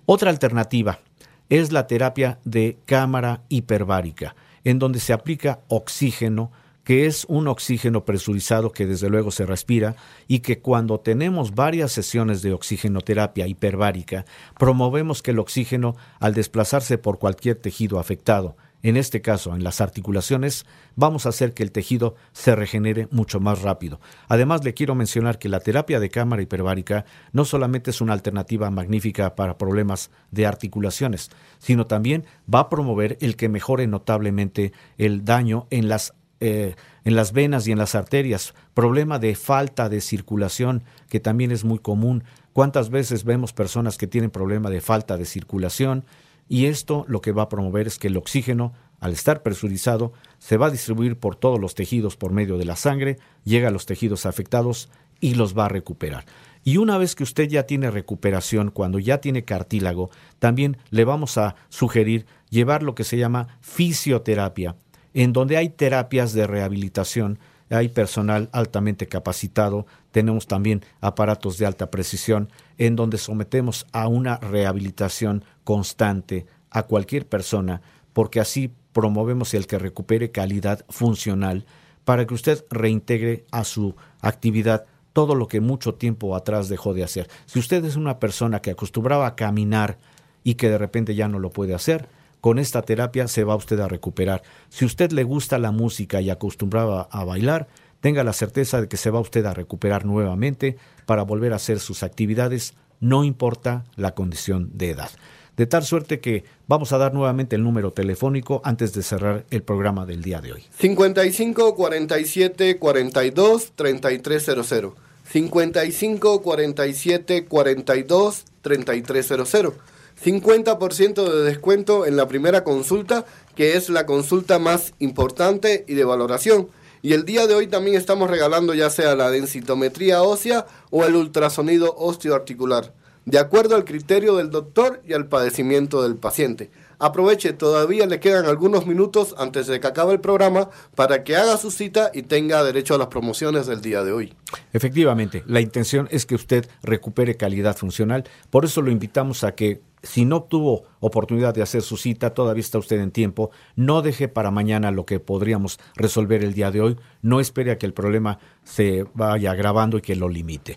[0.06, 1.00] Otra alternativa
[1.48, 4.34] es la terapia de cámara hiperbárica
[4.64, 6.50] en donde se aplica oxígeno,
[6.84, 9.96] que es un oxígeno presurizado que desde luego se respira
[10.28, 14.26] y que cuando tenemos varias sesiones de oxigenoterapia hiperbárica,
[14.58, 19.80] promovemos que el oxígeno, al desplazarse por cualquier tejido afectado, en este caso en las
[19.80, 23.98] articulaciones, vamos a hacer que el tejido se regenere mucho más rápido.
[24.28, 28.70] Además, le quiero mencionar que la terapia de cámara hiperbárica no solamente es una alternativa
[28.70, 35.24] magnífica para problemas de articulaciones, sino también va a promover el que mejore notablemente el
[35.24, 36.74] daño en las eh,
[37.04, 41.64] en las venas y en las arterias, problema de falta de circulación, que también es
[41.64, 42.24] muy común.
[42.52, 46.04] ¿Cuántas veces vemos personas que tienen problema de falta de circulación?
[46.48, 48.74] Y esto lo que va a promover es que el oxígeno
[49.04, 52.74] al estar presurizado, se va a distribuir por todos los tejidos por medio de la
[52.74, 54.88] sangre, llega a los tejidos afectados
[55.20, 56.24] y los va a recuperar.
[56.64, 60.08] Y una vez que usted ya tiene recuperación, cuando ya tiene cartílago,
[60.38, 64.76] también le vamos a sugerir llevar lo que se llama fisioterapia,
[65.14, 67.38] en donde hay terapias de rehabilitación,
[67.70, 74.36] hay personal altamente capacitado, tenemos también aparatos de alta precisión, en donde sometemos a una
[74.36, 77.80] rehabilitación constante a cualquier persona,
[78.12, 81.64] porque así promovemos el que recupere calidad funcional
[82.04, 87.04] para que usted reintegre a su actividad todo lo que mucho tiempo atrás dejó de
[87.04, 87.28] hacer.
[87.46, 89.98] Si usted es una persona que acostumbraba a caminar
[90.42, 92.08] y que de repente ya no lo puede hacer,
[92.44, 94.42] con esta terapia se va usted a recuperar.
[94.68, 97.68] Si usted le gusta la música y acostumbraba a bailar,
[98.00, 100.76] tenga la certeza de que se va usted a recuperar nuevamente
[101.06, 105.08] para volver a hacer sus actividades, no importa la condición de edad.
[105.56, 109.62] De tal suerte que vamos a dar nuevamente el número telefónico antes de cerrar el
[109.62, 110.64] programa del día de hoy.
[110.78, 114.92] 55 47 42 3300.
[115.24, 119.93] 55 47 42 3300.
[120.22, 126.04] 50% de descuento en la primera consulta, que es la consulta más importante y de
[126.04, 126.68] valoración.
[127.02, 131.16] Y el día de hoy también estamos regalando ya sea la densitometría ósea o el
[131.16, 132.92] ultrasonido osteoarticular
[133.26, 136.70] de acuerdo al criterio del doctor y al padecimiento del paciente.
[136.98, 141.56] Aproveche, todavía le quedan algunos minutos antes de que acabe el programa para que haga
[141.56, 144.34] su cita y tenga derecho a las promociones del día de hoy.
[144.72, 149.80] Efectivamente, la intención es que usted recupere calidad funcional, por eso lo invitamos a que
[150.04, 154.28] si no tuvo oportunidad de hacer su cita, todavía está usted en tiempo, no deje
[154.28, 157.94] para mañana lo que podríamos resolver el día de hoy, no espere a que el
[157.94, 160.76] problema se vaya agravando y que lo limite.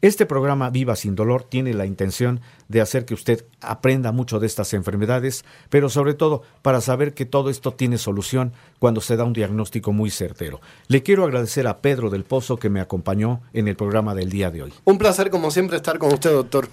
[0.00, 4.46] Este programa Viva sin Dolor tiene la intención de hacer que usted aprenda mucho de
[4.46, 9.24] estas enfermedades, pero sobre todo para saber que todo esto tiene solución cuando se da
[9.24, 10.60] un diagnóstico muy certero.
[10.86, 14.52] Le quiero agradecer a Pedro del Pozo que me acompañó en el programa del día
[14.52, 14.72] de hoy.
[14.84, 16.68] Un placer como siempre estar con usted, doctor.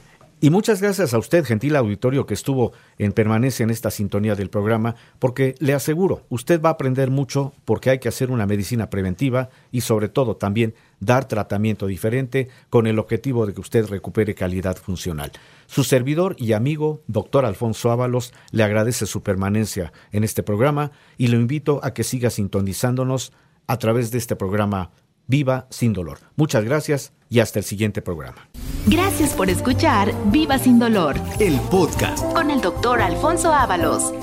[0.46, 4.52] Y muchas gracias a usted, gentil auditorio, que estuvo en permanencia en esta sintonía del
[4.52, 8.92] programa, porque le aseguro, usted va a aprender mucho porque hay que hacer una medicina
[8.92, 14.36] preventiva y sobre todo también dar tratamiento diferente con el objetivo de que usted recupere
[14.36, 15.32] calidad funcional.
[15.66, 21.30] Su servidor y amigo, doctor Alfonso Ábalos, le agradece su permanencia en este programa y
[21.30, 23.34] lo invito a que siga sintonizándonos
[23.66, 24.92] a través de este programa
[25.26, 26.20] Viva sin dolor.
[26.36, 28.48] Muchas gracias y hasta el siguiente programa.
[28.88, 32.24] Gracias por escuchar Viva sin dolor El podcast.
[32.34, 34.14] con el doctor Alfonso Ábalos.